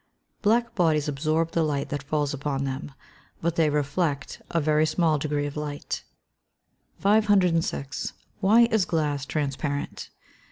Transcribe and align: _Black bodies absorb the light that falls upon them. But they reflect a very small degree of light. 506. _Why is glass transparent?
_Black 0.41 0.73
bodies 0.73 1.07
absorb 1.07 1.51
the 1.51 1.61
light 1.61 1.89
that 1.89 2.01
falls 2.01 2.33
upon 2.33 2.63
them. 2.63 2.91
But 3.39 3.55
they 3.55 3.69
reflect 3.69 4.41
a 4.49 4.59
very 4.59 4.87
small 4.87 5.19
degree 5.19 5.45
of 5.45 5.55
light. 5.55 6.03
506. 6.97 8.13
_Why 8.41 8.67
is 8.73 8.85
glass 8.85 9.27
transparent? 9.27 10.09